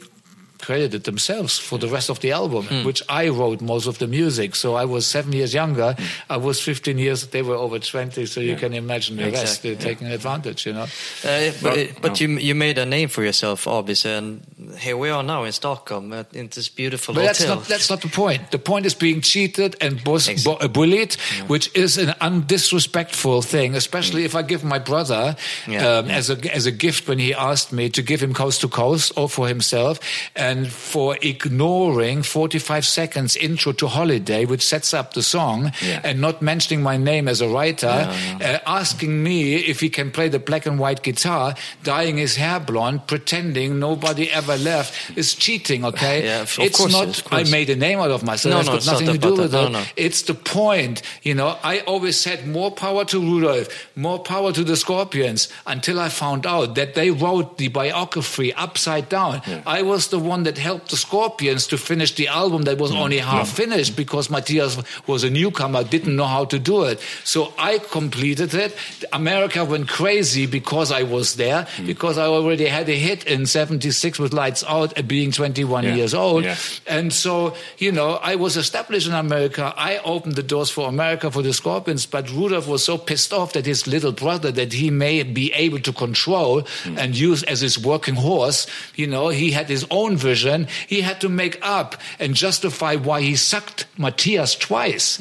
[0.64, 4.54] credited themselves for the rest of the album, which I wrote most of the music.
[4.56, 5.94] So I was seven years younger.
[6.28, 7.26] I was 15 years.
[7.28, 8.26] They were over 20.
[8.26, 9.34] So you can imagine the rest.
[9.42, 10.86] Exactly, They're taking advantage, you know.
[11.24, 12.26] Uh, but No, but no.
[12.26, 14.40] you you made a name for yourself, obviously, and
[14.78, 17.56] here we are now in Stockholm uh, in this beautiful But that's hotel.
[17.56, 18.50] not that's not the point.
[18.50, 20.68] The point is being cheated and bus- Exactly.
[20.68, 21.14] bu- bullied,
[21.46, 23.74] which is an undisrespectful thing.
[23.74, 25.36] Especially if I give my brother
[25.68, 28.60] Yeah, um, as a as a gift when he asked me to give him coast
[28.62, 29.98] to coast or for himself,
[30.36, 36.00] and for ignoring 45 seconds intro to Holiday, which sets up the song, Yeah.
[36.04, 38.08] and not mentioning my name as a writer,
[38.40, 42.60] Uh, asking me if he can play the black and white guitar, dyeing his hair
[42.60, 45.84] blonde, pretending nobody ever left, is cheating.
[45.84, 47.20] Okay, Yeah, of it's course, not.
[47.20, 48.52] of I made a name out of myself.
[48.52, 49.72] No, it's no, got it's not nothing to do with that.
[49.72, 49.84] No, no.
[49.96, 51.02] It's the point.
[51.22, 56.00] You know, I always said more power to Rudolph, more power to the Scorpions until
[56.00, 59.42] I found out that they wrote the biography upside down.
[59.66, 63.18] I was the one that helped the Scorpions to finish the album that was only
[63.18, 67.00] half finished because Matthias was a newcomer, didn't know how to do it.
[67.24, 68.76] So I completed it.
[69.12, 71.86] America went crazy because I was there, mm.
[71.86, 75.94] because I already had a hit in 76 with Lights Out, uh, being 21 Yeah.
[75.96, 76.44] years old.
[76.44, 76.56] Yeah.
[76.86, 79.74] And so, you know, I was established in America.
[79.76, 83.52] I opened the doors for America for the Scorpions, but Rudolph was so pissed off
[83.54, 86.62] that his little brother, that he may be able to control
[86.96, 90.68] and use as his working horse, you know, he had his own vision.
[90.86, 95.18] He had to make up and justify why he sucked Matthias twice.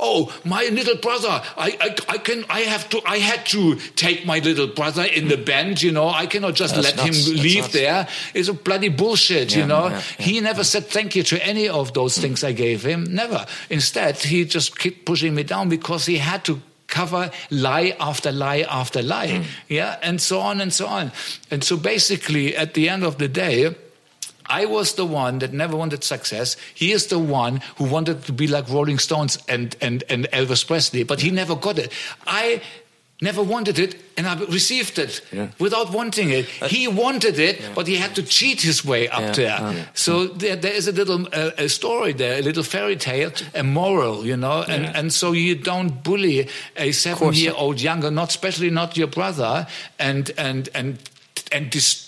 [0.00, 1.42] Oh, my little brother!
[1.56, 5.28] I, I, I can, I have to, I had to take my little brother in
[5.28, 5.82] the band.
[5.82, 7.28] You know, I cannot just That's let nuts.
[7.28, 8.08] him leave there.
[8.34, 9.54] It's a bloody bullshit.
[9.54, 10.24] you know, yeah, yeah.
[10.24, 13.04] he never said thank you to any of those things I gave him.
[13.04, 13.46] Never.
[13.70, 18.60] Instead, he just kept pushing me down because he had to cover lie after lie
[18.68, 19.38] after lie.
[19.38, 19.42] Hmm.
[19.68, 21.12] Yeah, and so on and so on.
[21.50, 23.74] And so basically, at the end of the day.
[24.46, 26.56] I was the one that never wanted success.
[26.74, 30.66] He is the one who wanted to be like Rolling Stones and, and, and Elvis
[30.66, 31.92] Presley, but he never got it.
[32.26, 32.60] I
[33.22, 35.48] never wanted it and I received it Yeah.
[35.58, 36.46] without wanting it.
[36.68, 39.58] He wanted it, but he had to cheat his way up Yeah, there.
[39.60, 39.84] yeah.
[39.94, 43.62] So there, there is a little uh, a story there, a little fairy tale, a
[43.62, 44.92] moral, you know, and, Yeah.
[44.98, 49.66] and so you don't bully a seven year old younger, not especially not your brother,
[49.98, 50.98] and and and
[51.52, 52.03] and dis-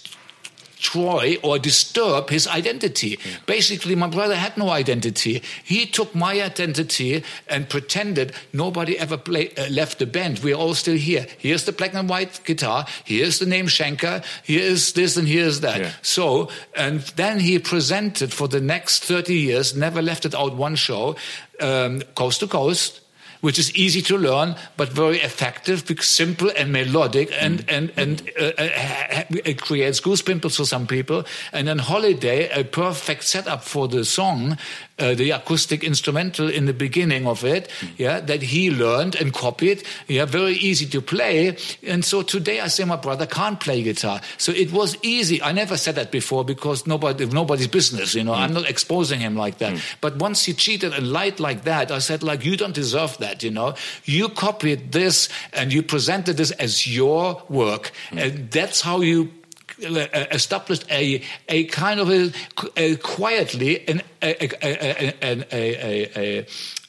[0.86, 3.18] destroy or disturb his identity.
[3.46, 5.42] Basically, my brother had no identity.
[5.64, 10.40] He took my identity and pretended nobody ever play, uh, left the band.
[10.40, 11.26] We're all still here.
[11.38, 12.86] Here's the black and white guitar.
[13.04, 14.24] Here's the name Schenker.
[14.44, 15.80] Here is this and here's that.
[15.80, 15.92] Yeah.
[16.02, 20.76] So, and then he presented for the next 30 years, never left it out one
[20.76, 21.16] show,
[21.60, 23.00] um, coast to coast.
[23.46, 28.28] Which is easy to learn, but very effective, because simple and melodic, and and and
[28.34, 31.22] uh, uh, it creates goosepimples for some people.
[31.52, 34.58] And then Holiday, a perfect setup for the song,
[34.98, 37.86] uh, the acoustic instrumental in the beginning of it, hmm.
[37.96, 39.82] yeah, that he learned and copied.
[40.08, 41.56] Yeah, very easy to play.
[41.82, 44.20] And so today I say my brother can't play guitar.
[44.38, 45.42] So it was easy.
[45.42, 48.32] I never said that before because nobody, nobody's business, you know.
[48.32, 48.56] I'm hmm.
[48.56, 49.72] not exposing him like that.
[49.74, 49.78] Hmm.
[50.00, 53.42] But once he cheated and lied like that, I said like, you don't deserve that,
[53.42, 53.74] you know.
[54.04, 57.92] You copied this and you presented this as your work.
[58.12, 59.30] And that's how you
[59.78, 62.32] established a a kind of a,
[62.76, 66.46] a quietly an, a, a, a, a, a, a,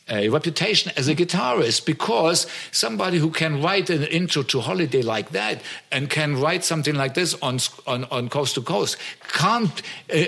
[0.10, 5.32] a reputation as a guitarist because somebody who can write an intro to holiday like
[5.32, 5.62] that
[5.92, 8.96] and can write something like this on on, on coast to coast
[9.34, 9.82] can't
[10.14, 10.26] uh,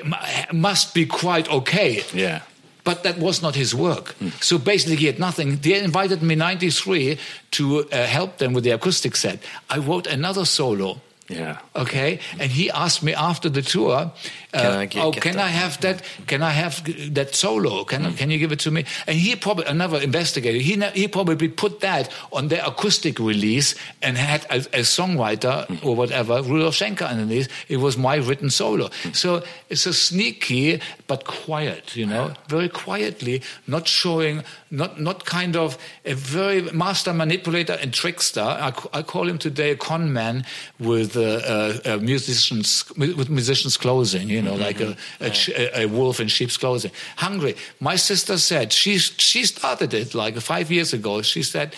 [0.52, 2.42] must be quite okay Yeah.
[2.84, 4.16] but that was not his work.
[4.42, 5.58] So basically, he had nothing.
[5.62, 7.18] They invited me '93
[7.52, 9.40] to uh, help them with the acoustic set.
[9.70, 11.00] I wrote another solo.
[11.30, 11.60] Yeah.
[11.76, 14.12] Okay, and he asked me after the tour,
[14.54, 15.46] uh, Can I get- "Oh, get can that?
[15.46, 16.02] I have that?
[16.26, 16.82] Can I have
[17.14, 17.86] that solo?
[17.86, 18.18] Can mm.
[18.18, 20.58] can you give it to me?" And he probably another investigator.
[20.58, 25.86] He he probably put that on their acoustic release and had a, a songwriter mm.
[25.86, 27.48] or whatever Rudolf Schenker underneath.
[27.68, 28.90] It was my written solo.
[29.04, 29.16] Mm.
[29.16, 35.56] So it's a sneaky but quiet, you know, very quietly, not showing, not not kind
[35.56, 38.42] of a very master manipulator and trickster.
[38.42, 40.46] I, I call him today a con man
[40.80, 46.28] with uh, musicians with musicians' clothing, you know, like a, a, ch- a, wolf in
[46.28, 46.92] sheep's clothing.
[47.18, 47.56] Hungry.
[47.80, 51.22] My sister said she she started it like five years ago.
[51.22, 51.76] She said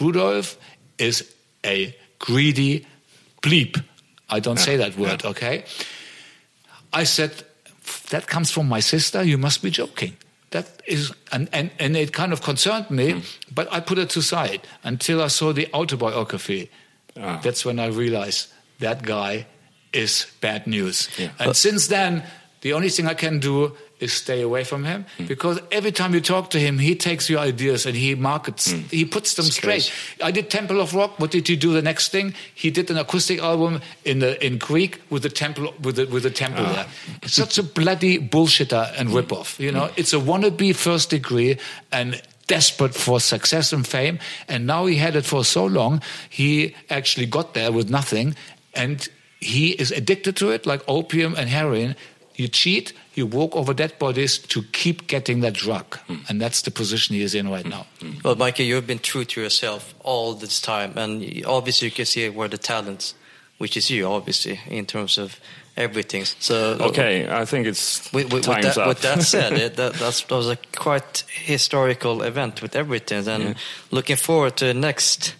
[0.00, 0.56] Rudolf
[0.98, 1.32] is
[1.64, 2.86] a greedy
[3.42, 3.82] bleep.
[4.28, 5.64] I don't say that word, okay?
[6.92, 7.32] I said,
[8.10, 9.22] that comes from my sister.
[9.22, 10.16] You must be joking.
[10.50, 13.22] That is, and, and, and it kind of concerned me,
[13.54, 16.70] but I put it aside until I saw the autobiography.
[17.16, 17.40] Ah.
[17.42, 18.52] That's when I realized
[18.82, 19.46] that guy
[19.92, 21.08] is bad news.
[21.18, 21.30] Yeah.
[21.38, 22.22] And since then,
[22.60, 26.20] the only thing I can do is stay away from him because every time you
[26.20, 29.92] talk to him, he takes your ideas and he markets, he puts them straight.
[30.20, 31.20] I did Temple of Rock.
[31.20, 32.34] What did he do the next thing?
[32.52, 36.24] He did an acoustic album in the in Greek with the temple with the with
[36.24, 36.86] the temple there.
[37.22, 39.60] It's such a bloody bullshitter and ripoff.
[39.60, 41.58] You know, it's a wannabe first degree
[41.92, 44.18] and desperate for success and fame.
[44.48, 48.34] And now he had it for so long, he actually got there with nothing,
[48.74, 49.08] and
[49.40, 51.96] he is addicted to it like opium and heroin.
[52.34, 55.96] You cheat, you walk over dead bodies to keep getting that drug.
[56.06, 56.16] Hmm.
[56.28, 57.70] And that's the position he is in right hmm.
[57.70, 57.86] now.
[58.00, 58.12] Hmm.
[58.24, 62.28] Well, Michael, you've been true to yourself all this time, and obviously you can see
[62.28, 63.14] where the talents,
[63.58, 65.38] which is you, obviously, in terms of
[65.76, 66.24] everything.
[66.24, 68.88] So, Okay, I think it's With, with, with, that, up.
[68.88, 73.56] with that said, it, that, that's, that was a quite historical event with everything, and
[73.90, 75.34] looking forward to the next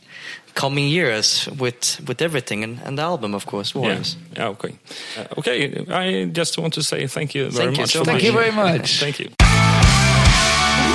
[0.54, 3.74] coming years with with everything and, and the album, of course.
[3.74, 3.80] yeah.
[3.80, 4.16] Warriors.
[4.36, 4.78] yeah, okay.
[5.18, 7.92] Uh, okay, I just want to say thank you very Thank you much.
[7.92, 8.22] so for much.
[8.22, 9.00] Thank you very much.
[9.04, 9.28] Thank you.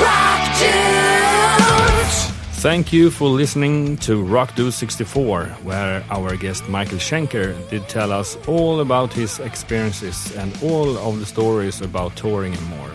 [0.01, 2.31] Rock Dudes.
[2.61, 8.11] Thank you for listening to Rock Dude 64, where our guest Michael Schenker did tell
[8.11, 12.89] us all about his experiences and all of the stories about touring and more.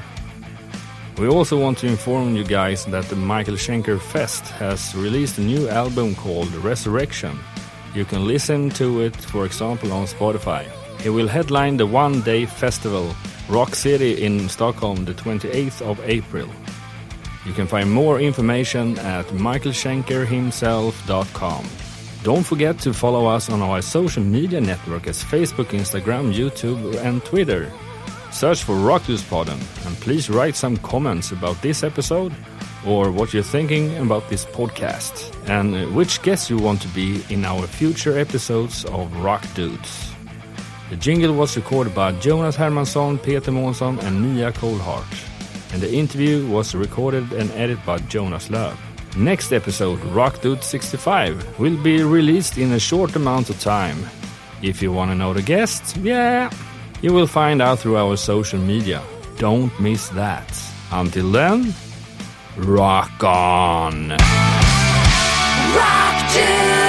[1.19, 5.43] We also want to inform you guys that the Michael Schenker Fest has released a
[5.43, 7.39] new album called Resurrection.
[7.95, 10.65] You can listen to it, for example, on Spotify.
[11.01, 13.15] He will headline the one day festival,
[13.49, 16.49] Rock City in Stockholm, the 28th of April.
[17.45, 21.67] You can find more information at michaelschenkerhimself.com.
[22.23, 27.23] Don't forget to follow us on our social media network as Facebook, Instagram, YouTube, and
[27.25, 27.69] Twitter.
[28.33, 32.33] Search for Rockduspodden and please write some comments about this episode
[32.87, 37.23] or what you're thinking about this podcast and uh, which guests you want to be
[37.29, 40.11] in our future episodes of Rock Dudes.
[40.91, 45.05] The jingle was recorded by Jonas Hermansson, Peter Månsson, and Mia Coldheart.
[45.73, 48.77] And the interview was recorded and edited by Jonas Löv.
[49.17, 53.99] Next episode, Rock Dude 65, will be released in a short amount of time.
[54.63, 56.51] If you want to know the guests, yeah,
[57.03, 59.03] you will find out through our social media.
[59.37, 60.47] Don't miss that.
[60.93, 61.75] Until then,
[62.57, 64.11] rock on!
[65.75, 66.82] Rock to